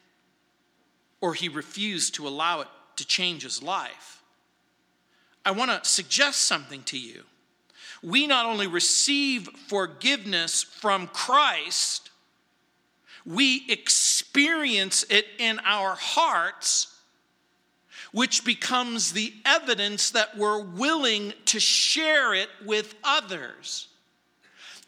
[1.20, 4.22] or he refused to allow it to change his life.
[5.44, 7.22] I want to suggest something to you.
[8.02, 12.10] We not only receive forgiveness from Christ,
[13.24, 16.88] we experience it in our hearts,
[18.10, 23.88] which becomes the evidence that we're willing to share it with others.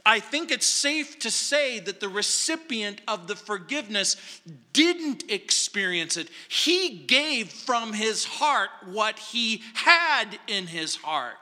[0.07, 4.41] I think it's safe to say that the recipient of the forgiveness
[4.73, 6.29] didn't experience it.
[6.49, 11.37] He gave from his heart what he had in his heart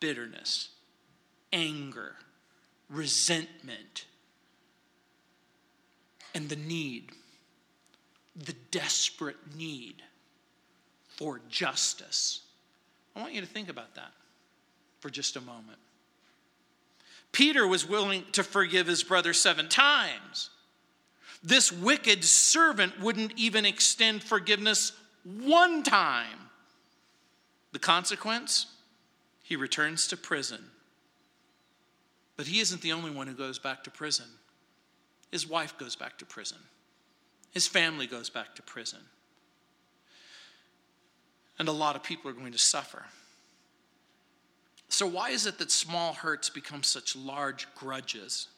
[0.00, 0.70] bitterness,
[1.52, 2.16] anger,
[2.88, 4.06] resentment
[6.34, 7.10] and the need,
[8.36, 9.96] the desperate need
[11.08, 12.42] for justice.
[13.16, 14.12] I want you to think about that
[15.00, 15.78] for just a moment.
[17.32, 20.50] Peter was willing to forgive his brother seven times.
[21.42, 24.92] This wicked servant wouldn't even extend forgiveness
[25.24, 26.38] one time.
[27.72, 28.66] The consequence?
[29.42, 30.64] He returns to prison.
[32.36, 34.26] But he isn't the only one who goes back to prison.
[35.30, 36.58] His wife goes back to prison.
[37.52, 39.00] His family goes back to prison.
[41.58, 43.04] And a lot of people are going to suffer.
[44.88, 48.48] So, why is it that small hurts become such large grudges?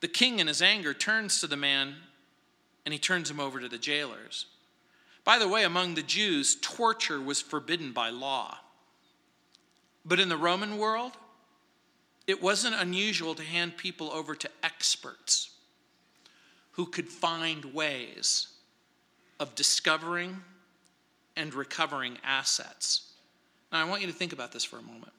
[0.00, 1.94] The king, in his anger, turns to the man
[2.84, 4.46] and he turns him over to the jailers.
[5.24, 8.58] By the way, among the Jews, torture was forbidden by law.
[10.04, 11.12] But in the Roman world,
[12.28, 15.50] it wasn't unusual to hand people over to experts
[16.72, 18.48] who could find ways
[19.40, 20.42] of discovering
[21.36, 23.12] and recovering assets.
[23.72, 25.12] Now, I want you to think about this for a moment.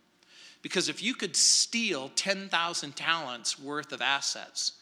[0.68, 4.74] Because if you could steal 10,000 talents worth of assets,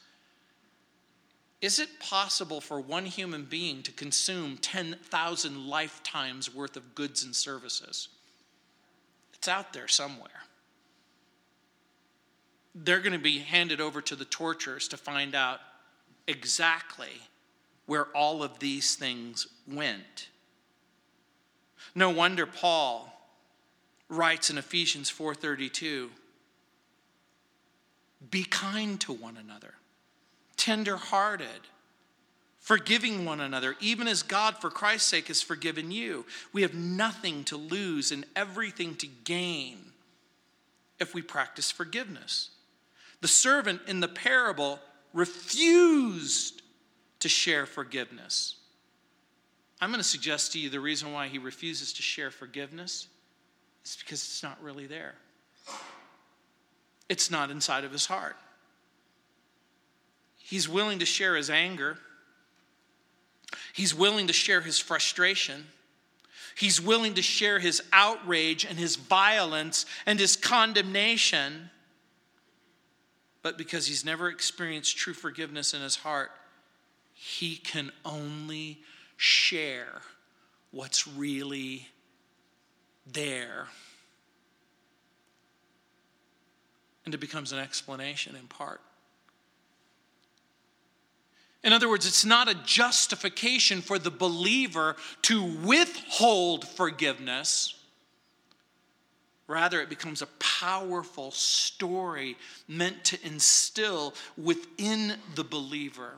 [1.62, 7.36] is it possible for one human being to consume 10,000 lifetimes worth of goods and
[7.36, 8.08] services?
[9.36, 10.32] It's out there somewhere.
[12.74, 15.60] They're going to be handed over to the torturers to find out
[16.26, 17.22] exactly
[17.86, 20.30] where all of these things went.
[21.94, 23.15] No wonder Paul
[24.10, 26.12] writes in Ephesians 4:32
[28.30, 29.76] Be kind to one another,
[30.58, 31.68] tender-hearted,
[32.60, 36.26] forgiving one another, even as God for Christ's sake has forgiven you.
[36.54, 39.92] We have nothing to lose and everything to gain
[41.00, 42.50] if we practice forgiveness.
[43.22, 44.80] The servant in the parable
[45.14, 46.62] refused
[47.20, 48.56] to share forgiveness.
[49.82, 53.08] I'm going to suggest to you the reason why he refuses to share forgiveness
[53.86, 55.16] is because it's not really there.
[57.08, 58.36] It's not inside of his heart.
[60.38, 61.98] He's willing to share his anger.
[63.74, 65.66] He's willing to share his frustration.
[66.56, 71.70] He's willing to share his outrage and his violence and his condemnation.
[73.42, 76.32] But because he's never experienced true forgiveness in his heart,
[77.14, 78.80] he can only
[79.18, 80.02] share
[80.72, 81.88] what's really
[83.06, 83.68] there.
[87.06, 88.82] And it becomes an explanation in part.
[91.64, 97.74] In other words, it's not a justification for the believer to withhold forgiveness.
[99.48, 102.38] Rather, it becomes a powerful story
[102.68, 106.14] meant to instill within the believer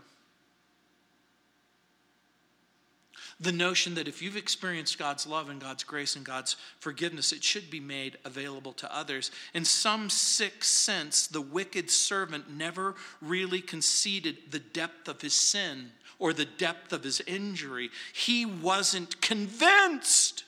[3.39, 7.43] the notion that if you've experienced God's love and God's grace and God's forgiveness, it
[7.43, 9.29] should be made available to others.
[9.53, 15.91] In some sick sense, the wicked servant never really conceded the depth of his sin
[16.17, 17.91] or the depth of his injury.
[18.11, 20.43] He wasn't convinced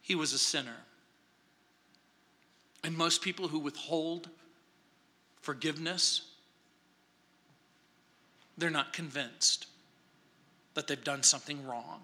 [0.00, 0.76] he was a sinner.
[2.84, 4.28] And most people who withhold
[5.40, 6.22] forgiveness,
[8.56, 9.66] they're not convinced
[10.74, 12.00] that they've done something wrong.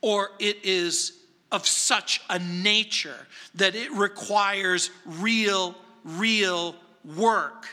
[0.00, 1.12] Or it is
[1.50, 5.74] of such a nature that it requires real,
[6.04, 6.74] real
[7.16, 7.66] work.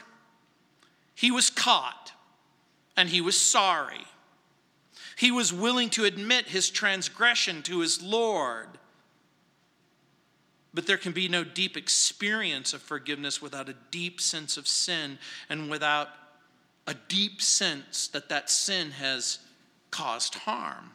[1.13, 2.11] He was caught
[2.97, 4.05] and he was sorry.
[5.17, 8.67] He was willing to admit his transgression to his Lord.
[10.73, 15.17] But there can be no deep experience of forgiveness without a deep sense of sin
[15.49, 16.09] and without
[16.85, 19.39] a deep sense that that sin has
[19.95, 20.91] caused harm.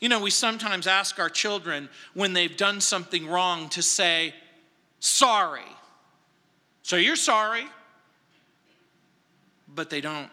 [0.00, 4.34] You know, we sometimes ask our children when they've done something wrong to say,
[5.00, 5.62] sorry.
[6.82, 7.64] So you're sorry.
[9.74, 10.30] But they don't,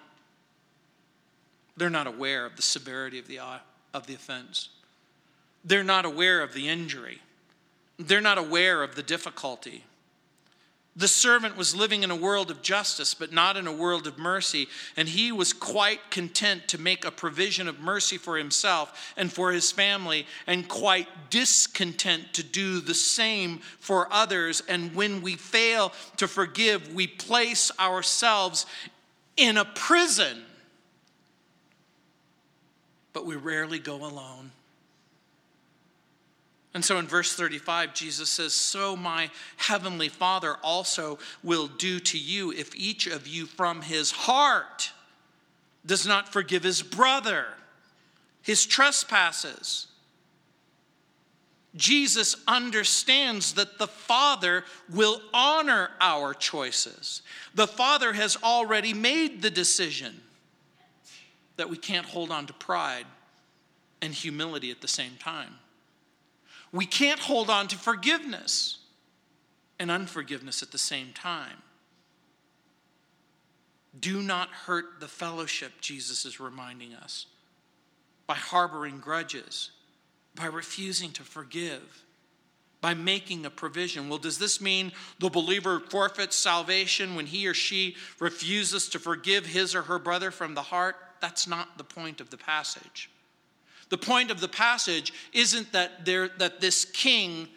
[1.75, 3.57] they're not aware of the severity of the, uh,
[3.93, 4.69] of the offense.
[5.65, 7.19] They're not aware of the injury.
[7.97, 9.83] They're not aware of the difficulty.
[10.93, 14.17] The servant was living in a world of justice, but not in a world of
[14.17, 14.67] mercy,
[14.97, 19.53] and he was quite content to make a provision of mercy for himself and for
[19.53, 24.61] his family, and quite discontent to do the same for others.
[24.67, 28.65] And when we fail to forgive, we place ourselves
[29.37, 30.43] in a prison,
[33.13, 34.51] but we rarely go alone.
[36.73, 42.17] And so in verse 35, Jesus says, So my heavenly Father also will do to
[42.17, 44.91] you if each of you from his heart
[45.85, 47.47] does not forgive his brother
[48.41, 49.87] his trespasses.
[51.75, 57.21] Jesus understands that the Father will honor our choices.
[57.55, 60.21] The Father has already made the decision
[61.55, 63.05] that we can't hold on to pride
[64.01, 65.55] and humility at the same time.
[66.71, 68.77] We can't hold on to forgiveness
[69.79, 71.57] and unforgiveness at the same time.
[73.99, 77.25] Do not hurt the fellowship, Jesus is reminding us,
[78.25, 79.71] by harboring grudges,
[80.33, 82.03] by refusing to forgive,
[82.79, 84.07] by making a provision.
[84.07, 89.45] Well, does this mean the believer forfeits salvation when he or she refuses to forgive
[89.45, 90.95] his or her brother from the heart?
[91.19, 93.09] That's not the point of the passage.
[93.91, 97.49] The point of the passage isn't that, there, that this king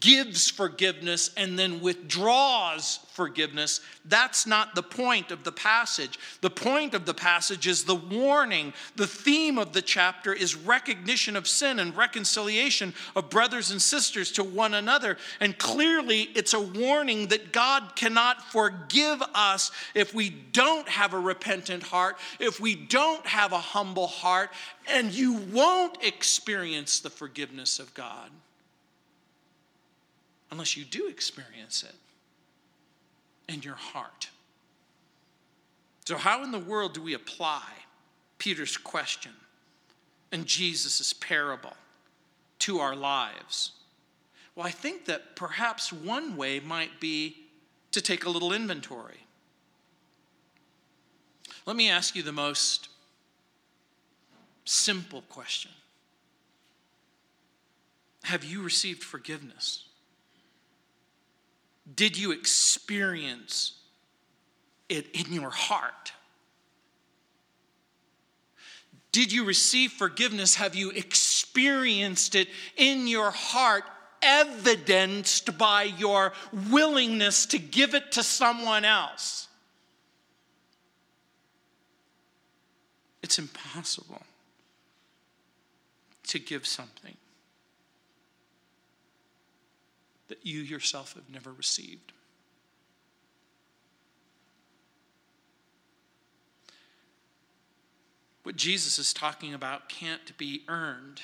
[0.00, 3.80] gives forgiveness and then withdraws forgiveness.
[4.04, 6.18] That's not the point of the passage.
[6.40, 8.74] The point of the passage is the warning.
[8.96, 14.32] The theme of the chapter is recognition of sin and reconciliation of brothers and sisters
[14.32, 15.18] to one another.
[15.40, 21.18] And clearly, it's a warning that God cannot forgive us if we don't have a
[21.18, 24.50] repentant heart, if we don't have a humble heart,
[24.88, 28.30] and you won't experience the forgiveness of God
[30.50, 31.94] unless you do experience it
[33.52, 34.28] in your heart.
[36.06, 37.62] So, how in the world do we apply
[38.38, 39.32] Peter's question
[40.30, 41.74] and Jesus' parable
[42.60, 43.72] to our lives?
[44.54, 47.36] Well, I think that perhaps one way might be
[47.92, 49.20] to take a little inventory.
[51.66, 52.88] Let me ask you the most
[54.64, 55.72] simple question
[58.24, 59.85] Have you received forgiveness?
[61.94, 63.72] Did you experience
[64.88, 66.12] it in your heart?
[69.12, 70.56] Did you receive forgiveness?
[70.56, 73.84] Have you experienced it in your heart,
[74.20, 76.32] evidenced by your
[76.70, 79.48] willingness to give it to someone else?
[83.22, 84.22] It's impossible
[86.24, 87.16] to give something
[90.28, 92.12] that you yourself have never received.
[98.42, 101.20] What Jesus is talking about can't be earned,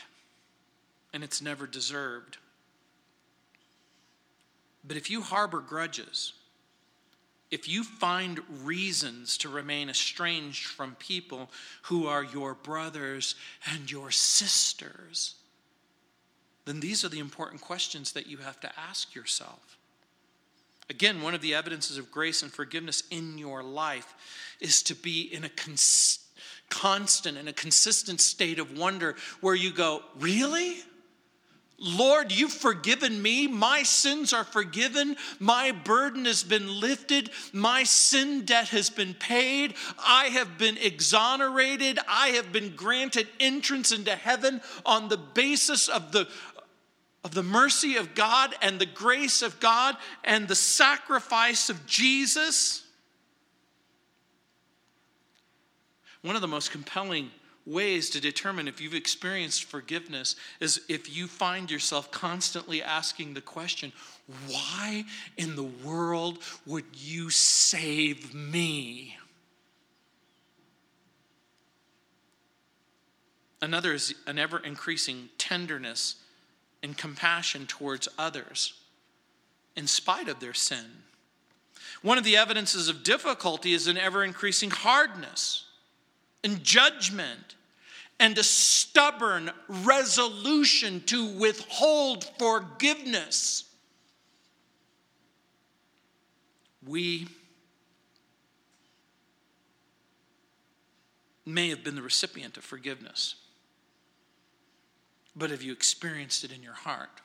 [1.13, 2.39] and it's never deserved.
[4.85, 6.33] But if you harbor grudges,
[7.53, 11.51] if you find reasons to remain estranged from people
[11.83, 13.37] who are your brothers
[13.71, 15.37] and your sisters,
[16.65, 19.79] then these are the important questions that you have to ask yourself.
[20.91, 24.15] Again, one of the evidences of grace and forgiveness in your life
[24.61, 26.19] is to be in a cons-
[26.69, 30.77] constant and a consistent state of wonder where you go, Really?
[31.85, 33.49] Lord, you've forgiven me.
[33.49, 35.17] My sins are forgiven.
[35.41, 37.31] My burden has been lifted.
[37.53, 39.75] My sin debt has been paid.
[39.99, 41.99] I have been exonerated.
[42.09, 46.29] I have been granted entrance into heaven on the basis of the,
[47.25, 52.85] of the mercy of God and the grace of God and the sacrifice of Jesus.
[56.23, 57.31] One of the most compelling
[57.65, 63.41] ways to determine if you've experienced forgiveness is if you find yourself constantly asking the
[63.41, 63.93] question,
[64.49, 65.05] why
[65.37, 69.17] in the world would you save me?
[73.61, 76.17] Another is an ever increasing tenderness
[76.83, 78.75] and compassion towards others
[79.77, 80.85] in spite of their sin.
[82.03, 85.67] One of the evidences of difficulty is an ever increasing hardness
[86.43, 87.55] and judgment
[88.19, 93.65] and a stubborn resolution to withhold forgiveness.
[96.87, 97.29] We
[101.45, 103.37] may have been the recipient of forgiveness,
[105.35, 107.21] but have you experienced it in your heart?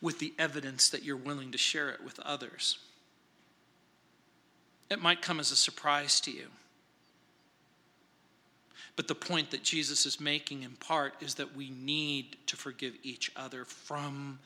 [0.00, 2.78] With the evidence that you're willing to share it with others.
[4.90, 6.46] It might come as a surprise to you.
[8.94, 12.94] But the point that Jesus is making in part is that we need to forgive
[13.02, 14.38] each other from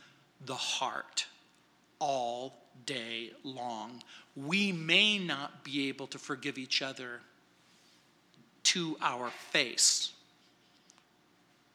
[0.44, 1.26] the heart
[2.00, 2.56] all
[2.86, 4.02] day long.
[4.34, 7.20] We may not be able to forgive each other
[8.64, 10.12] to our face,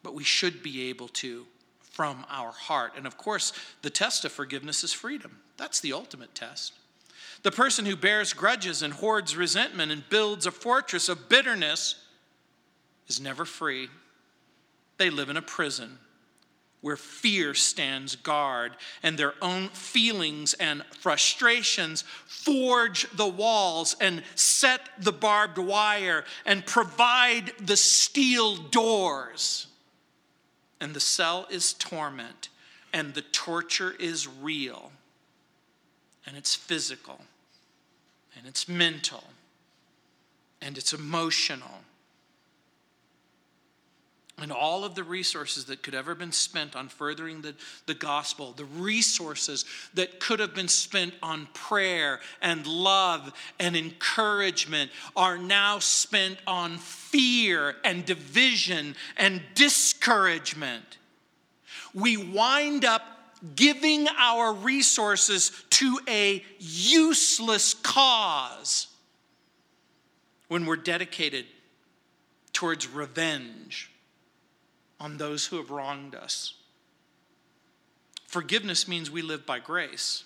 [0.03, 1.45] but we should be able to
[1.79, 2.93] from our heart.
[2.97, 5.39] And of course, the test of forgiveness is freedom.
[5.57, 6.73] That's the ultimate test.
[7.43, 11.95] The person who bears grudges and hoards resentment and builds a fortress of bitterness
[13.07, 13.87] is never free.
[14.97, 15.99] They live in a prison
[16.85, 24.81] where fear stands guard and their own feelings and frustrations forge the walls and set
[24.99, 29.65] the barbed wire and provide the steel doors.
[30.79, 32.49] And the cell is torment
[32.93, 34.91] and the torture is real
[36.27, 37.19] and it's physical
[38.37, 39.23] and it's mental
[40.61, 41.81] and it's emotional.
[44.37, 47.55] And all of the resources that could ever been spent on furthering the,
[47.85, 49.63] the gospel, the resources
[49.93, 56.77] that could have been spent on prayer and love and encouragement, are now spent on
[56.77, 60.97] fear and division and discouragement.
[61.93, 63.03] We wind up
[63.55, 68.87] giving our resources to a useless cause
[70.49, 71.45] when we're dedicated
[72.51, 73.91] towards revenge
[74.99, 76.53] on those who have wronged us.
[78.27, 80.23] Forgiveness means we live by grace.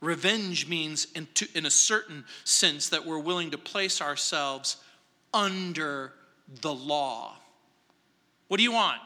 [0.00, 4.76] Revenge means, in, to, in a certain sense, that we're willing to place ourselves
[5.32, 6.12] under
[6.60, 7.36] the law.
[8.48, 9.00] What do you want?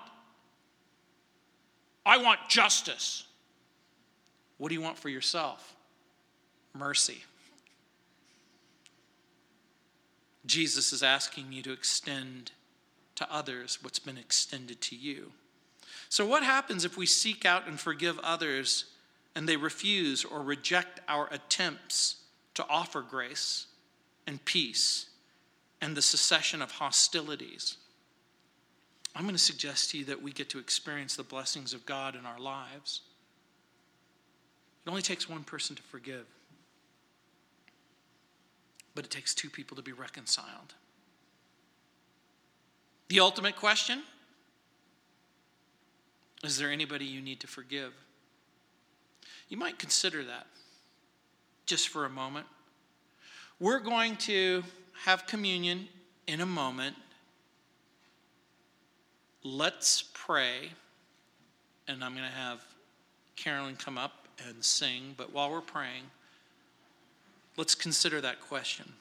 [2.04, 3.24] I want justice.
[4.59, 5.76] What do you want for yourself?
[6.72, 7.22] Mercy.
[10.46, 12.52] Jesus is asking you to extend
[13.17, 15.33] to others what's been extended to you.
[16.09, 18.85] So, what happens if we seek out and forgive others
[19.35, 22.17] and they refuse or reject our attempts
[22.55, 23.67] to offer grace
[24.27, 25.07] and peace
[25.81, 27.77] and the cessation of hostilities?
[29.14, 32.14] I'm going to suggest to you that we get to experience the blessings of God
[32.14, 33.01] in our lives.
[34.85, 36.27] It only takes one person to forgive,
[38.95, 40.75] but it takes two people to be reconciled.
[43.09, 44.02] The ultimate question
[46.44, 47.92] is there anybody you need to forgive?
[49.48, 50.46] You might consider that
[51.66, 52.46] just for a moment.
[53.59, 54.62] We're going to
[55.04, 55.88] have communion
[56.26, 56.96] in a moment.
[59.42, 60.70] Let's pray.
[61.88, 62.64] And I'm going to have
[63.36, 65.14] Carolyn come up and sing.
[65.16, 66.02] But while we're praying,
[67.57, 68.92] let's consider that question.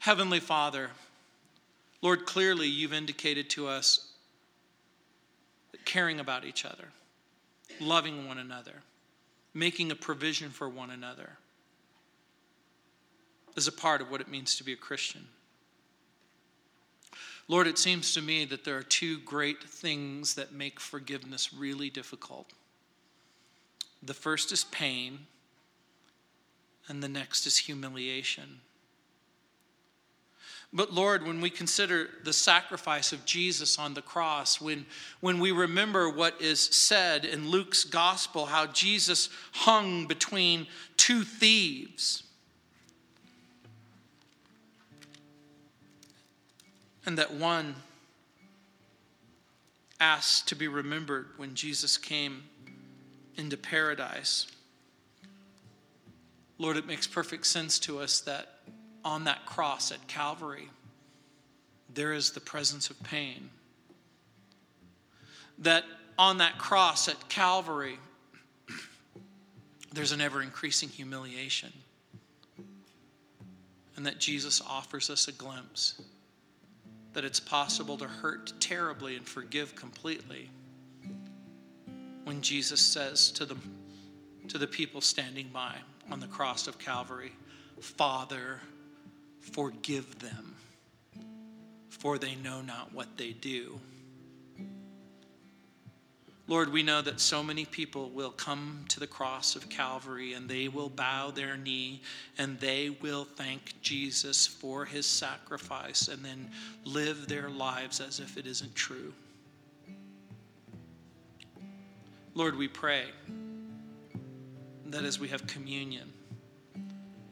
[0.00, 0.90] Heavenly Father,
[2.00, 4.08] Lord, clearly you've indicated to us
[5.72, 6.88] that caring about each other,
[7.80, 8.82] loving one another,
[9.52, 11.38] making a provision for one another
[13.56, 15.26] is a part of what it means to be a Christian.
[17.48, 21.90] Lord, it seems to me that there are two great things that make forgiveness really
[21.90, 22.52] difficult.
[24.02, 25.20] The first is pain,
[26.88, 28.60] and the next is humiliation.
[30.72, 34.84] But Lord, when we consider the sacrifice of Jesus on the cross, when,
[35.20, 40.66] when we remember what is said in Luke's gospel, how Jesus hung between
[40.98, 42.22] two thieves,
[47.06, 47.74] and that one
[49.98, 52.42] asked to be remembered when Jesus came
[53.36, 54.46] into paradise.
[56.58, 58.60] Lord, it makes perfect sense to us that
[59.04, 60.68] on that cross at Calvary,
[61.94, 63.50] there is the presence of pain.
[65.58, 65.84] That
[66.18, 67.98] on that cross at Calvary,
[69.92, 71.72] there's an ever increasing humiliation.
[73.96, 76.00] And that Jesus offers us a glimpse
[77.14, 80.50] that it's possible to hurt terribly and forgive completely.
[82.24, 83.56] When Jesus says to the,
[84.48, 85.74] to the people standing by
[86.12, 87.32] on the cross of Calvary,
[87.80, 88.60] Father,
[89.40, 90.54] Forgive them,
[91.88, 93.80] for they know not what they do.
[96.48, 100.48] Lord, we know that so many people will come to the cross of Calvary and
[100.48, 102.00] they will bow their knee
[102.38, 106.50] and they will thank Jesus for his sacrifice and then
[106.86, 109.12] live their lives as if it isn't true.
[112.34, 113.04] Lord, we pray
[114.86, 116.10] that as we have communion,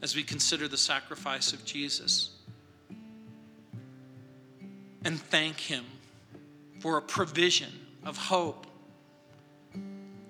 [0.01, 2.31] as we consider the sacrifice of Jesus
[5.03, 5.85] and thank Him
[6.79, 7.71] for a provision
[8.05, 8.67] of hope.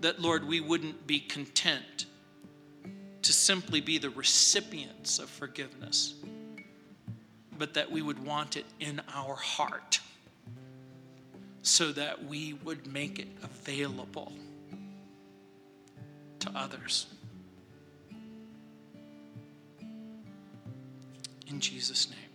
[0.01, 2.05] That, Lord, we wouldn't be content
[3.23, 6.13] to simply be the recipients of forgiveness,
[7.57, 9.99] but that we would want it in our heart
[11.63, 14.31] so that we would make it available
[16.39, 17.07] to others.
[21.49, 22.26] In Jesus' name.